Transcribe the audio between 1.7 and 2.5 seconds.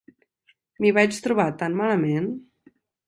malament!